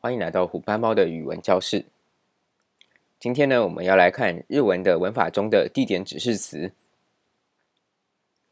[0.00, 1.84] 欢迎来到虎斑猫的语文教室。
[3.18, 6.70] 今天呢，我们要来看日文的文法中的地点指示词。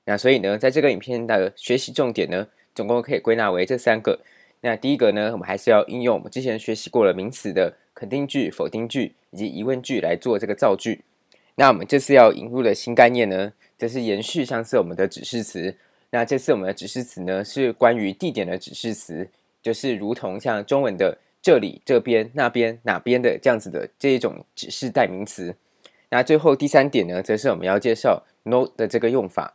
[0.06, 4.18] 那所以呢，在这个影片的学习重点呢，总共可以归纳为这三个。
[4.62, 11.04] 那第一个呢，我们还是要应用我们之前学习过了名词的肯定句、否定句以及疑问句来做这个造句。
[11.54, 15.76] 那我们这次要引入的新概念呢，则是延续上次我们的指示词。
[16.10, 19.28] 那这次我们的指示词呢，是关于地点的指示词，
[19.62, 25.54] 就是如同像中文的这里、这边、那边、哪边的这样子的这一种指示代名词。
[26.08, 29.54] 那最后第三点呢，则是我们要介绍 note 的这个用法。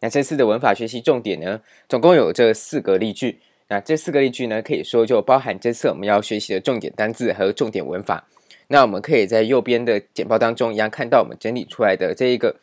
[0.00, 3.40] 那这次的文法学习重点呢，总共有这四个例句。
[3.68, 8.26] 那这四个例句呢，可以说就包含这次我们要学习的重点单字和重点文法。
[8.68, 12.56] 那我们可以在右边的简报当中一样看到我们整理出来的这一个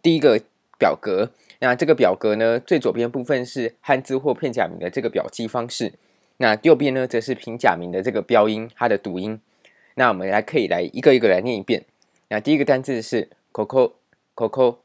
[0.00, 0.40] 第一个
[0.78, 1.32] 表格。
[1.58, 5.92] 那这个表格呢，最左边部分是汉字或片假名的这个表记方式，
[6.38, 9.40] 那右边呢，则是平假名的这个标音，它的读音。
[9.94, 11.84] 那我们来可以来一个一个来念一遍。
[12.28, 14.76] 那第一个单字是 coco，coco。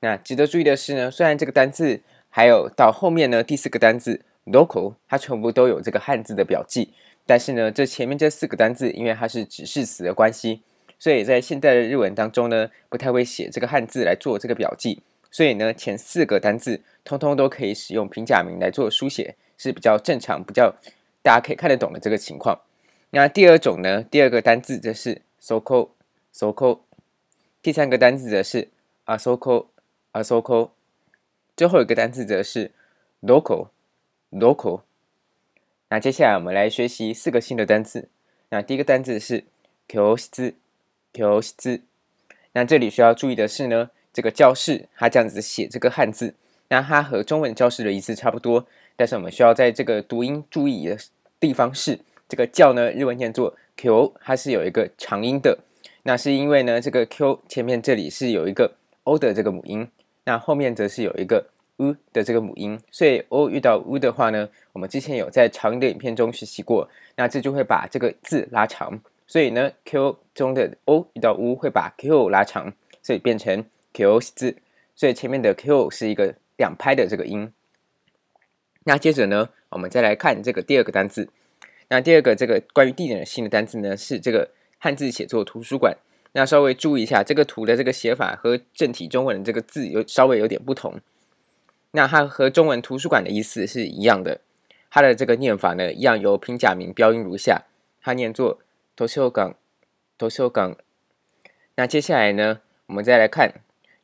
[0.00, 6.92] 那值得注意的是呢，虽然这个单字还有到后面呢，第四个单字 local，它全部都有这个汉字的表记，
[7.24, 10.62] 但是呢，这前面这四个单字因为它是指示词的关系，
[10.98, 15.02] 所以在现代的日文当中呢，不太会写这个汉字来做这个表记。
[15.30, 20.74] 所以呢，前四个单字通通都可以使用平假名来做书写，是比较正常、比较
[21.26, 22.60] 大家可以看得懂的这个情况。
[23.10, 26.78] 那第二种呢，第二个单字则是 soko，soko。
[27.60, 28.68] 第三个单字则是
[29.06, 30.70] asoko，asoko。
[31.56, 32.70] 最后一个单字则是
[33.22, 34.82] “local”，“local”。
[35.88, 38.08] 那接下来我们来学习四个新的单字。
[38.50, 39.42] 那第一个单字是
[39.88, 40.54] k o s t
[41.12, 41.82] k o s t。
[42.52, 43.90] 那这里需要注意的是呢。
[44.12, 46.34] 这个教室，它这样子写这个汉字，
[46.68, 48.66] 那它和中文教室的意思差不多，
[48.96, 50.96] 但是我们需要在这个读音注意的
[51.46, 55.56] 地方是，这个教呢，日文念作 Q，它是有一个长音的，
[56.02, 59.88] 那是因为呢，这个 Q 前面这里是有一个 O 的这个母音，
[60.24, 72.72] 那后面则是有一个 U 的这个母音，所以 O 遇到 U 的话呢，我们之前有在长音的影片中学习过，那这就会把这个字拉长，所以呢，Q 中的 O 遇到 U 会把 Q 拉长，
[73.02, 73.64] 所以变成。
[73.92, 74.54] Q 字，
[74.94, 77.50] 所以前面的 Q 是一个两拍的这个音。
[78.88, 81.28] 那接着呢，我们再来看这个第二个单字。
[81.88, 85.96] 那第二个这个关于地点的新的单字呢，是这个汉字写作图书馆。
[86.32, 91.00] 那稍微注意一下，这个图的这个写法和正体中文的这个字有稍微有点不同。
[91.92, 94.40] 那它和中文图书馆的意思是一样的，
[94.90, 97.64] 它的这个念法呢，一样由平假名标音如下，
[98.02, 98.60] 它念作
[98.94, 99.56] 图书馆，
[100.16, 100.76] 图书馆。
[101.74, 103.52] 那接下来呢，我们再来看。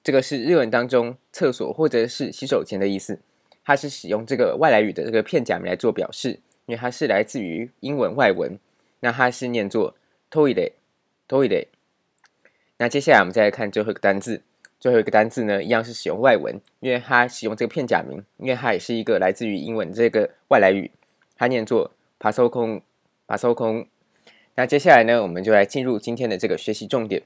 [0.05, 3.21] 这个是日文当中厕所或者是洗手间的意思，
[3.64, 8.58] 它是使用这个外来语的这个片假名来做表示，因为它是来自于英文外文，
[9.02, 9.96] 那它是念作
[10.32, 11.68] toilet，toilet。
[12.78, 14.42] 那接下来我们再来看最后一个单字，
[14.80, 20.92] 最后一个单字呢，一样是使用外文，因为它使用这个片假名，因为它也是一个来自于英文这个外来语，
[21.36, 22.82] 它念作パソコン，
[23.28, 23.88] パソコン。
[24.56, 27.24] 那接下来呢，我们就来进入今天的这个学习重点。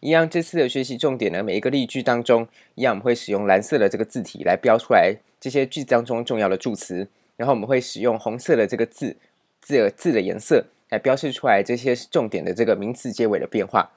[0.00, 9.16] 一样，这次的学习重点呢，每一个例句当中，一样我们会使用蓝色的这个字体来标出来这些句子当中重要的助词，然后我们会使用红色的这个字
[9.60, 13.92] 字字的颜色来标示出来这些重点的这个名词结尾的变化。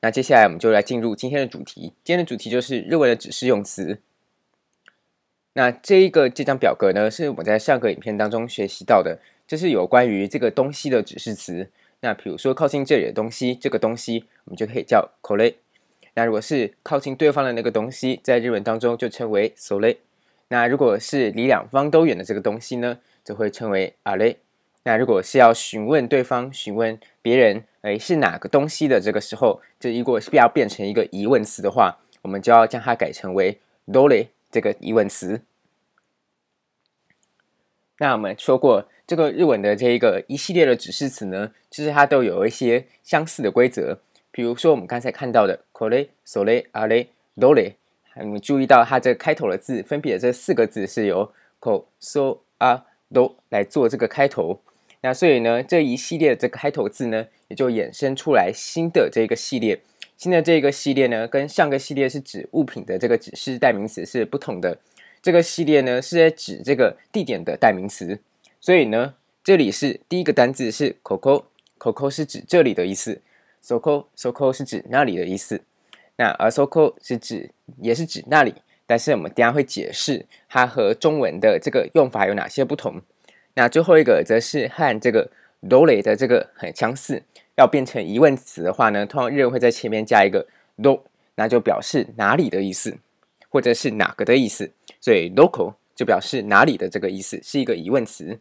[0.00, 4.00] 那接下来我们就来进入今天的主题，今天的主题就是日文的指示用词。
[5.52, 11.70] 那这一个这张表格呢，是我在上个影片当中学习到的，这是有关于这个东西的指示词。
[12.01, 15.55] 那比如说靠近这里的东西，这个东西我们就可以叫これ。
[16.13, 19.97] 那如果是靠近对方的那个东西，在日文当中就称为それ。
[20.47, 24.35] 那如果是离两方都远的这个东西呢，则会称为あれ。
[24.83, 35.41] 那如果是要询问对方、询问别人，哎，是哪个东西的这个时候，这如果是要变成一个疑问词的话，我们就要将它改成为どれ这个疑问词。
[37.99, 38.85] 那我们说过。
[39.07, 43.99] 这个日文的这一个一系列的指示词呢，其实它都有一些相似的规则。
[44.31, 47.73] 比如说我们刚才看到的これ、それ、あれ、どれ，
[48.19, 54.59] 你们注意到它这开头的字分别的这四个字是由こ、そ、あ、ど来做这个开头。
[55.01, 59.81] 那所以呢，这一系列的这个开头字呢，也就衍生出来新的这个系列。
[60.17, 64.79] 新的这个系列呢，跟上个系列是指物品的这个指示代名词是不同的。
[65.21, 68.19] 这个系列呢，是在指这个地点的代名词。
[68.59, 71.45] 所以呢，这里是第一个单字是ここ，
[71.77, 73.21] ここ是指这里的意思。
[73.63, 75.61] そこ，そこ是指那里的意思。
[76.17, 77.49] 那あそこ是指
[77.81, 78.53] 也是指那里，
[78.85, 83.01] 但是我们等下会解释它和中文的这个用法有哪些不同。
[83.55, 87.23] 那最后一个则是和这个どれ的这个很相似，
[87.55, 90.47] 要变成疑问词的话呢，通常日文会在前面加一个
[90.77, 91.01] ど，
[91.35, 92.97] 那就表示哪里的意思，
[93.49, 94.71] 或者是哪个的意思。
[95.01, 98.39] 所以どこ就表示哪里的这个意思，是一个疑问词。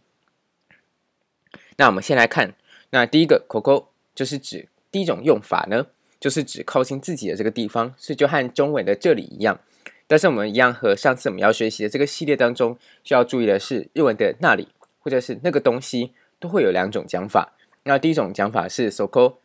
[1.77, 2.55] 那我们先来看，
[2.91, 5.87] 那第一个ここ就是指第一种用法呢，
[6.21, 9.61] 就是指靠近自己的这个地方，所以就和中文的这里一样。
[10.07, 14.69] 但是我们一样和上次我们要学习的这个系列当中需要注意的是，日文的那里
[15.01, 17.55] 或者是那个东西都会有两种讲法。
[17.85, 19.37] 那第一种讲法是そこ，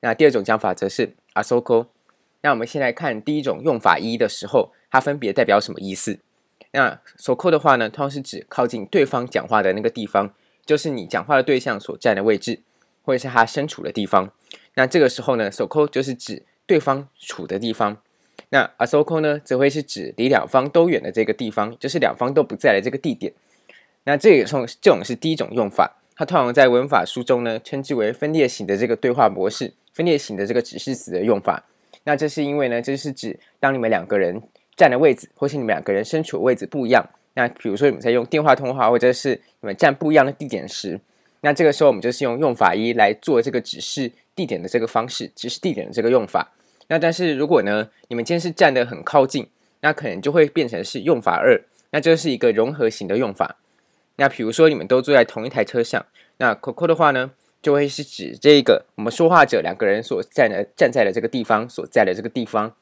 [0.00, 1.86] 那第二种讲法则是あそこ。
[2.42, 6.18] 那我们先来看第一种用法一的时候，它分别代表什么意思？
[6.72, 10.32] 那そこ的话呢，通常是指靠近对方讲话的那个地方，
[10.66, 12.60] 就是你讲话的对象所站的位置，
[13.02, 14.30] 或者是他身处的地方。
[14.74, 17.96] 那这个时候呢，そこ就是指对方处的地方。
[18.50, 23.32] 那あそこ呢，则会是指离两方都远的这个地方，就是两方都不在的这个地点。
[24.04, 31.64] 那这个从这种是第一种用法，它通常在文法书中呢，称之为分裂型的这个对话模式，分裂型的这个指示词的用法。
[32.04, 34.40] 那这是因为呢，这是指当你们两个人
[34.76, 37.04] 站的位置，或是你们两个人身处的位置不一样。
[37.34, 41.00] 那比如说你们在用电话通话，或者是你们站不一样的地点时，
[41.42, 46.52] 那这个时候我们就是用用法一来做这个指示地点的这个方式，指示地点的这个用法。
[46.88, 49.48] 那但是如果呢，你们今天是站得很靠近，
[49.80, 53.58] 那可能就会变成是用法二，那这是一个融合型的用法。
[54.16, 56.04] 那比如说你们都坐在同一台车上，
[56.38, 57.30] 那ここ的话呢，
[57.62, 62.74] 就会是指这个我们说话者两个人所站的站在的这个地方所在的这个地方。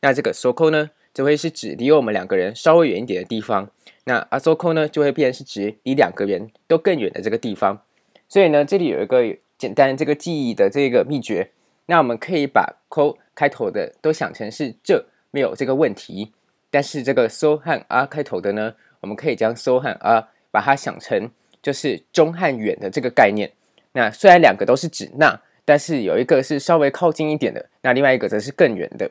[0.00, 3.70] 那这个そこ呢， 则会是指离我们两个人稍微远一点的地方。
[4.04, 7.82] 那あそこ呢，就会变成是指离两个人都更远的这个地方。
[8.28, 11.50] 所以呢，这里有一个简单这个记忆的这个秘诀。
[11.86, 16.32] 那我们可以把こ开头的都想成是这没有这个问题。
[16.70, 21.30] 但是这个そ和あ开头的呢，我们可以将そ和あ把它想成
[21.62, 23.50] 就是中和远的这个概念。
[23.92, 29.10] 那虽然两个都是指那，但是有一个是稍微靠近一点的，那另外一个则是更远的。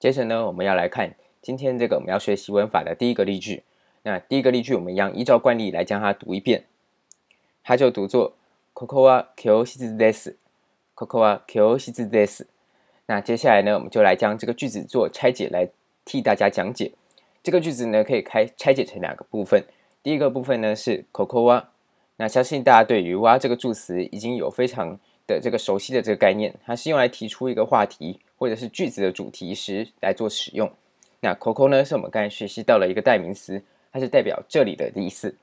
[0.00, 3.62] 接着呢，我们要来看今天这个我们要学习文法的第一个例句。
[4.02, 6.64] 那第一个例句，我们一样依照惯例来将它读一遍，
[7.64, 8.32] 它就读作“
[8.72, 10.34] ここは教室です”。
[10.94, 12.46] ここは教室です。
[13.06, 15.68] 那接下来呢，我们就来将这个句子做拆解，来
[16.04, 16.92] 替大家讲解。
[17.42, 19.64] 这个句子呢，可以开拆解成两个部分。
[20.02, 21.64] 第一个部分呢是ここは，
[22.16, 30.70] 那相信大家对于“は”这个助词已经有非常的这个熟悉的这个概念，它是用来提出一个话题 或者是句子的主题时来做使用。
[31.20, 35.34] 那ここ呢，是我们刚才学习到了一个代名词，它是代表这里的意思。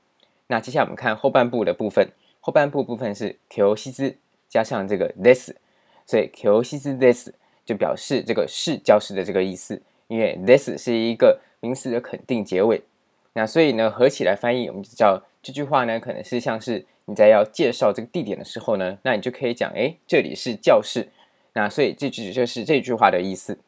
[0.46, 2.08] 那接下来我们看后半部的部分，
[2.40, 4.16] 后半部部分是教室
[4.48, 5.54] 加上这个です，
[6.06, 7.32] 所以教室です
[7.64, 12.82] 就表示这个是教室的这个意思，因为です是一个名词的肯定结尾。
[13.32, 21.08] 那所以呢，合起来翻译，我们就叫这句话呢，可能是像是你在要介绍这个地点的时候呢，那你就可以讲，哎，这里是教室。
[21.58, 23.58] 那所以这句就是这句话的意思。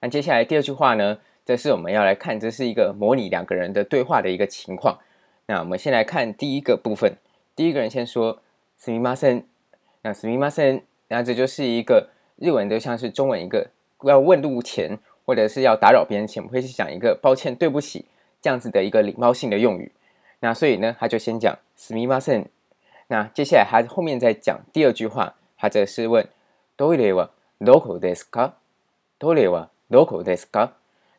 [0.00, 4.98] 那接下来第二句话呢，则是我们要来看，这是一个模拟两个人的对话的一个情况。
[5.46, 7.16] 那我们先来看第一个部分，
[7.54, 8.38] 第一个人先说“
[8.80, 9.42] すみません”，
[10.02, 13.70] 那“すみません”，那这就是一个日文就像是中文一个
[14.02, 14.98] 要问路前。
[15.26, 18.04] 或者是要打扰别人前，我们会去讲一个抱歉、对不起
[18.40, 19.90] 这样子的一个礼貌性的用语。
[20.38, 22.44] 那所以呢，他就先讲すみません。
[23.10, 26.28] 那接下来他后面再讲第二句话，他则是问
[26.76, 27.30] トイレは
[27.60, 28.52] どこですか？
[29.18, 30.70] トイレはどこですか？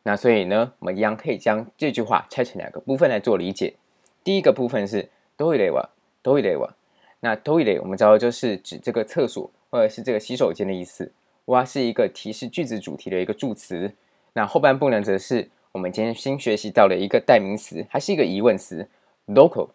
[0.02, 3.74] 那所以呢，我们一样可以将这句话拆成两个部分来做理解。
[4.22, 5.90] 第一个部分是トイレは
[6.22, 6.74] トイレは。
[7.20, 11.12] 那トイレ我们知道就是指这个厕所或者是这个洗手间的意思。
[11.46, 13.92] 哇，是一个提示句子主题的一个助词。
[14.34, 18.88] 那后半部呢，则是我们今天新学习到的一个代名词，还是一个疑问词。
[19.26, 19.70] どこど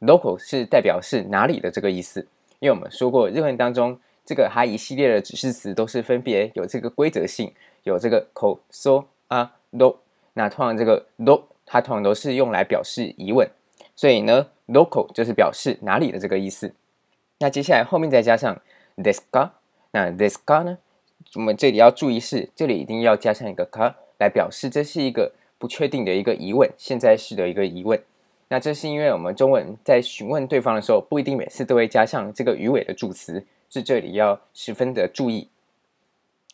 [0.00, 2.26] こ是代表是哪里的这个意思。
[2.60, 9.96] 因为我们说过，日文当中这个它一系列的指示词都是分别有这个规则性，有这个こそあど。
[10.34, 13.48] 那通常这个ど它通常都是用来表示疑问，
[13.94, 16.74] 所以呢，どこ就是表示哪里的这个意思。
[17.38, 18.60] 那接下来后面再加上
[18.96, 19.50] ですか，
[19.92, 20.78] 那ですか呢？
[21.34, 28.00] 我们这里要注意是，这里一定要加上一个か来表示这是一个不确定的一个疑问，现在式的一个疑问。
[28.48, 35.48] 那这是因为我们中文在询问对方的时候，不一定每次都会加上这个鱼尾的助词，是这里要十分的注意。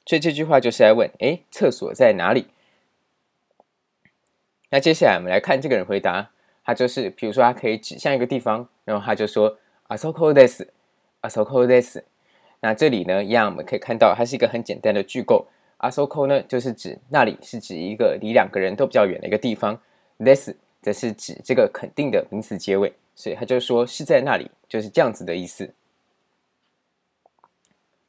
[0.06, 2.46] 所以这句话就是来问：哎，厕所在哪里？
[4.70, 6.30] 那接下来我们来看这个人回答，
[6.64, 9.58] 他就是，比如说他可以指向一个地方，然后他就说：
[9.88, 10.68] あそこです，
[11.20, 12.04] あそこです。
[12.60, 15.48] 那这里呢，一样我们可以看到，它是一个很简单的句构。
[15.78, 19.80] あそこ呢，就是指那里，是指一个离两个人都比较远的一个地方。
[20.18, 25.74] です 则是指这个肯定的名词结尾，所以他就说是在那里，就是这样子的意思。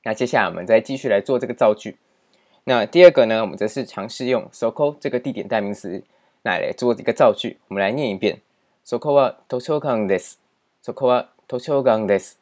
[0.04, 1.98] 那接下来我们再继续来做这个造句。
[2.63, 6.04] 那第二个呢，我们则是尝试用そこ这个地点代名词
[6.44, 7.58] 来来做一个造句。
[7.68, 8.40] 我们来念一遍：
[8.86, 10.36] そこは图书馆です。
[10.84, 12.36] そこは图书馆です。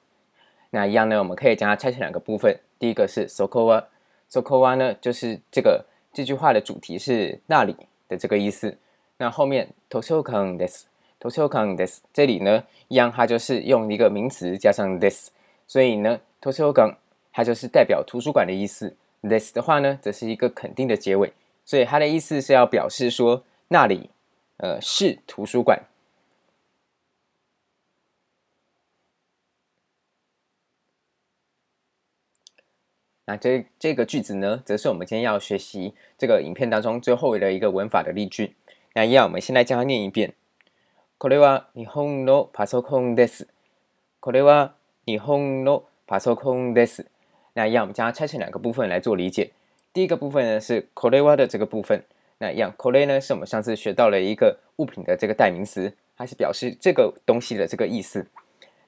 [0.70, 2.60] 那一样呢，我们可以将它拆成两个部分。
[2.78, 3.86] 第一个是そこは。
[4.30, 7.76] そこは呢，就是这个这句话的主题是那里
[8.08, 8.78] 的这个意思。
[9.24, 10.84] 那后面図书馆です，
[11.20, 15.30] 图书馆です，这里呢一样，它就是用一个名词加上です，
[15.68, 16.98] 所以呢图书馆
[17.32, 18.96] 它就是代表图书馆的意思。
[19.22, 21.34] です的话呢，则是一个肯定的结尾，
[21.66, 24.10] 所以它的意思是要表示说那里
[24.56, 25.78] 呃是图书馆。
[33.26, 38.56] 那这这个句子呢，则是我们今天要学习这个影片当中最后的一个文法的例句。
[38.94, 40.34] 那一样，我们先来将它念一遍。
[41.18, 43.48] これは日本のパソコンです。
[44.22, 44.72] これは
[45.06, 47.06] 日本のパソコンです。
[47.54, 49.52] 那一样，我们将它拆成两个部分来做理解。
[49.94, 52.04] 第一个部分呢是これは的这个部分。
[52.40, 58.28] 那一样，これ呢是我们上次学到了一个物品的这个代名词，它是表示这个东西的这个意思。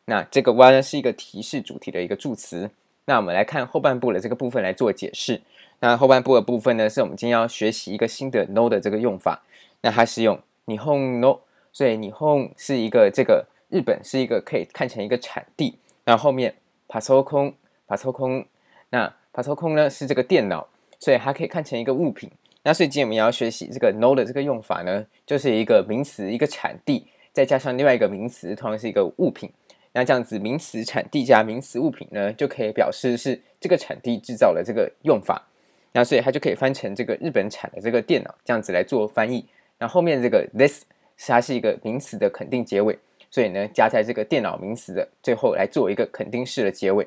[0.05, 2.71] 那这个は呢是一个提示主题的一个助词。
[3.05, 5.41] 那我们来看后半部的这个部分来做解释。
[5.79, 9.43] 那后半部的部分呢，是我们今天要学习一个新的 no 的这个用法。
[9.81, 11.39] 那它是用日本 no，
[11.71, 15.77] 所以日本是一个这个日本是一个可以看成一个产地。
[16.05, 16.55] 那后面
[16.87, 17.53] パソコン
[17.87, 18.45] パソコン，
[18.89, 20.67] 那パソコン呢是这个电脑，
[20.99, 22.29] 所以它可以看成一个物品。
[22.63, 29.49] 那所以今天我们要学习这个 no 的这个用法呢，就是一个名词一个产地，再加上另外一个名词，同样是一个物品。
[29.93, 35.45] 那这样子，名词产地加名词物品呢，就可以表示是这个产地制造的这个用法。
[35.91, 39.45] 那所以它就可以翻成这个日本产的这个电脑，这样子来做翻译。
[39.78, 40.84] 那后面这个 this
[41.16, 42.98] 是它是一个名词的肯定结尾，
[43.30, 47.06] 所以呢加在这个电脑名词的最后来做一个肯定式的结尾。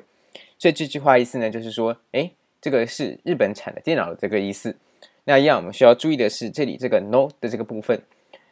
[0.58, 4.76] 所以这句话意思呢就是说，诶，这个是日本产的电脑的这个意思。
[5.24, 8.02] 那一样我们需要注意的是，这里这个 no 的这个部分。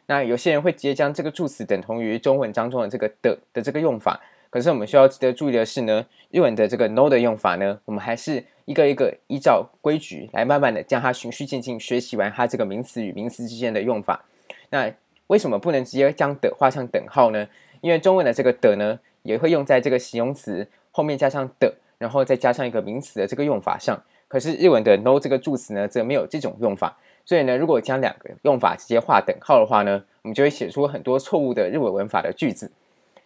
[0.07, 14.23] 那有些人会直接将这个助词等同于中文当中的这个的的这个用法，可是我们需要值得注意的是呢，日文的这个 no 的用法呢，我们还是一个一个依照规矩来慢慢的将它循序渐进学习完它这个名词与名词之间的用法。
[14.69, 14.93] 那
[15.25, 17.47] 为什么不能直接将的画上等号呢？
[17.81, 23.99] 因为中文的这个的呢，也会用在这个形容词后面加上的，然后再加上一个名词的这个用法上。
[24.27, 26.95] 可是日文的 no 这个助词呢，则没有这种用法。
[27.25, 32.71] 所以呢，如果将两个用法直接画等号的话呢，我们就会写出很多错误的日文文法的句子。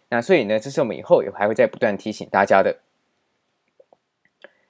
[0.08, 2.78] 那所以呢，这是我们以后也还会再不断提醒大家的。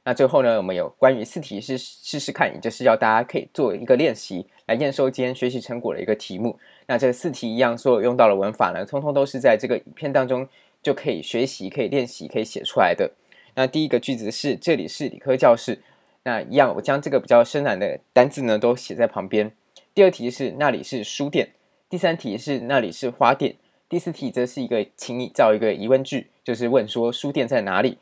[0.07, 6.59] 那最后呢，我们有关于四题是试试看，也就是要大家可以做一个练习来验收今天学习成果的一个题目。
[6.87, 10.47] 那这四题一样，所有用到的文法呢，通通都是在这个影片当中
[10.83, 13.13] 就可以学习、可以练习、可以写出来的。
[13.55, 15.81] 那第一个句子是：这里是理科教室。
[16.25, 19.53] 那一样，我将这个比较深难的单字呢都写在旁边。
[19.95, 21.51] 第二题是那里是书店，
[21.89, 23.57] 第三题是那里是花店，
[23.89, 27.97] 第四题则是一个请你造一个疑问句，就是问说书店在哪里？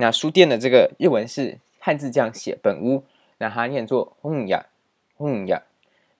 [0.00, 3.04] 那书店的这个日文是汉字这样写本屋，
[3.38, 4.48] 那它念作本屋，
[5.18, 5.60] 本屋。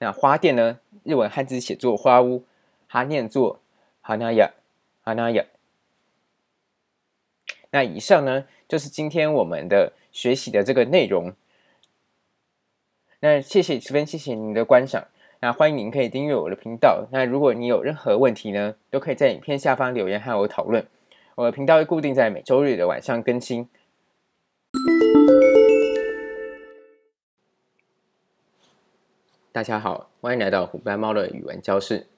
[0.00, 2.44] 那花店呢，日文汉字写作花屋，
[2.88, 3.60] 它念作
[4.00, 4.20] 花屋，
[5.04, 5.44] 花屋。
[7.70, 11.32] 那以上呢，就是今天我们的学习的这个内容。
[13.20, 15.06] 那谢谢，十分谢谢您的观赏。
[15.40, 17.06] 那欢迎您可以订阅我的频道。
[17.12, 20.84] 那如果你有任何问题呢，都可以在影片下方留言和我讨论。
[21.38, 23.68] 我的频道会固定在每周日的晚上更新。
[29.52, 32.08] 大家好，欢迎来到虎斑猫的语文教室。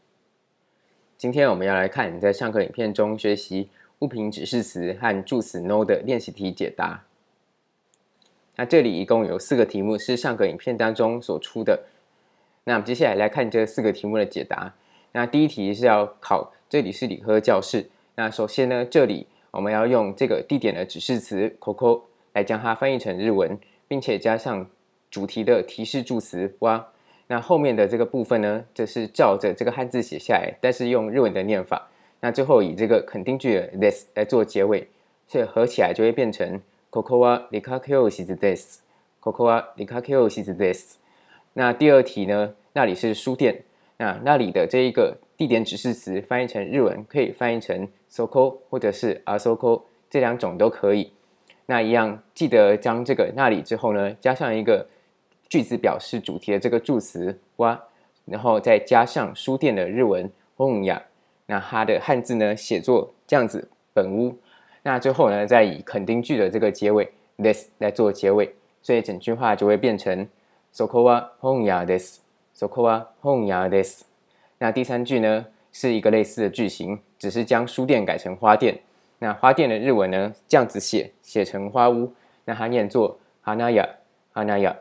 [1.19, 3.69] 今天我们要来看你在上课影片中学习。
[3.99, 7.05] 物品指示词和助词 no 的练习题解答。
[8.57, 11.85] 那这里一共有四个题目是上个影片当中所出的。
[12.65, 14.73] 那我们接下来来看这四个题目的解答。
[15.13, 17.91] 那第一题是要考这里是理科教室。
[18.21, 22.03] 那首先呢，这里我们要用这个地点的指示词 “coco”
[22.35, 23.59] 来将它翻译成日文，
[23.89, 24.69] 并且加上
[25.11, 26.87] 主题的提示助词哇。
[27.29, 31.89] 那后面的这个部分呢，则是照着这个汉字写下来，但是用日文的念法。
[32.21, 34.87] 那最后以这个肯定句的 this 来做结尾，
[35.27, 36.61] 所以合起来就会变成
[36.91, 38.81] Koko wa rikakyo desu。
[39.23, 40.97] Koko wa rikakyo desu。
[41.55, 43.63] 那第二题呢，那里是书店。
[43.97, 51.12] 那那里的这一个地点指示词翻译成日文可以翻译成 soko 或者是 asoko，这两种都可以。
[51.66, 54.88] 那一样记得将这个那里之后呢，加上一个
[55.50, 57.82] 句子表示主题的这个助词哇，
[58.26, 60.86] 然后再加上书店的日文本屋，
[61.48, 64.38] 那它的汉字呢写作这样子本屋。
[64.84, 70.28] 那最后呢，再以肯定句的这个结尾 this 来做结尾，所以整句话就会变成
[70.74, 72.20] そこは本屋です。
[74.60, 74.66] そこは本屋です。
[74.66, 78.80] 那第三句呢是一个类似的句型，只是将书店改成花店。
[79.20, 82.14] 那花店的日文呢这样子写，写成花屋，
[82.46, 83.60] 那它念作花屋，
[84.34, 84.76] 花屋。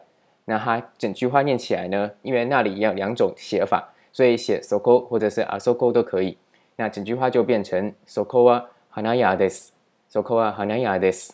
[0.46, 6.36] 那它整句话念起来呢，因为那里有两种写法，所以写そこ或者是あそこ都可以。
[6.76, 9.70] 那整句话就变成そこは花屋です。
[10.10, 11.32] そこは花屋です。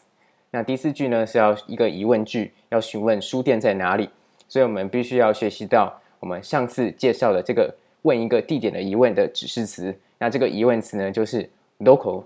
[0.52, 4.10] 那第四句呢是要一个疑问句，要询问书店在哪里，
[4.48, 9.94] 所以我们必须要学习到我们上次介绍的这个 问一个地点的疑问的指示词。
[10.18, 11.42] 那这个疑问词呢就是
[11.78, 12.24] どこ、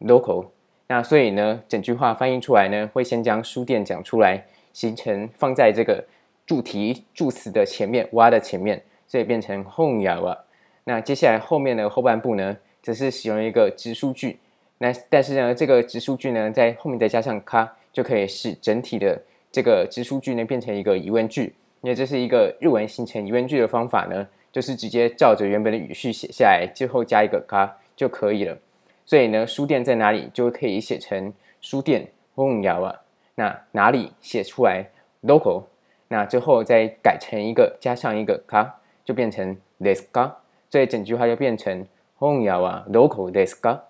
[0.00, 0.46] どこ。
[0.88, 6.04] 那所以呢，整句话翻译出来呢，会先将书店讲出来，形成放在这个。
[6.44, 10.36] 助题助词的前面，哇的前面，所以变成本屋は。
[10.84, 14.36] 那接下来后面的后半部呢，则是使用一个直述句。
[14.78, 21.54] 那但是呢，这个直述句呢，在后面再加上か，就可以使整体的这个直述句呢变成一个疑问句。
[21.80, 28.58] 因为这是一个日文形成疑问句的方法呢， 就是直接照着原本的语序写下来，最后加一个か就可以了。
[29.04, 32.96] 所以呢，书店在哪里就可以写成书店本屋は。
[33.34, 34.90] 那哪里写出来
[35.22, 35.64] どこ？
[36.08, 38.72] 那最后再改成一个加上一个か，
[39.04, 40.32] 就变成ですか。
[40.70, 41.86] 所以整句话就变成
[42.18, 43.80] 本屋はどこですか？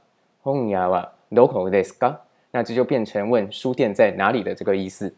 [0.43, 2.19] 本屋はどこですか？
[2.53, 5.15] 那这就变成问书店在哪里的这个意思。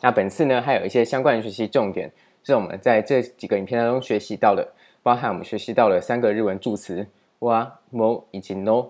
[0.00, 2.12] 那本次呢，还有一些相关的学习重点，
[2.43, 4.67] 是我们在这几个影片当中学习到的，
[5.03, 7.07] 包含我们学习到了三个日文助词
[7.39, 8.87] 哇、も以及 no，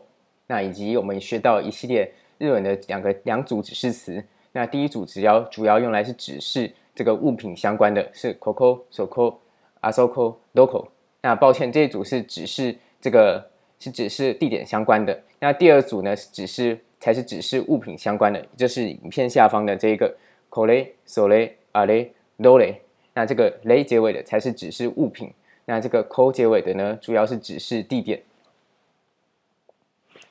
[0.48, 4.24] 那以及我们学到一系列日文的两个两组指示词。
[4.54, 9.36] 那第一组只要主要用来是指示这个物品相关的，是 “coco”、soko、
[9.82, 10.88] asoko、doko。
[11.22, 15.18] 那抱歉，这一组是指示这个是指示地点相关的。
[15.40, 20.14] 那第二组呢，是指示才是指示物品相关的，就是影片下方的这一个
[20.50, 22.76] kore、sore、are、dore。
[23.14, 25.34] 那这个雷结尾的才是指示物品，
[25.66, 28.22] 那这个 ko 结尾的呢，主要是指示地点。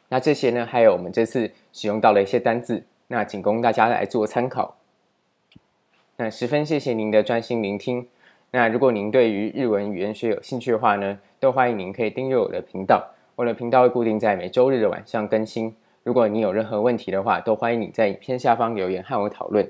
[0.08, 2.84] 那这些呢，还有我们这次使用到的一些单字。
[3.12, 4.76] 那仅供大家来做参考。
[6.16, 8.06] 那十分谢谢您的专心聆听。
[8.52, 13.12] 那如果您对于日文语言学有兴趣的话呢，都欢迎您可以订阅我的频道。
[13.34, 15.74] 我的频道会固定在每周日的晚上更新。
[16.04, 19.68] 如果你有任何问题的话，都欢迎你在影片下方留言和我讨论。